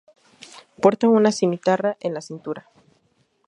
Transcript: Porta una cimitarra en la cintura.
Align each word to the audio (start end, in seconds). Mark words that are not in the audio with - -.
Porta 0.81 1.07
una 1.09 1.31
cimitarra 1.31 1.95
en 1.99 2.15
la 2.15 2.21
cintura. 2.21 2.71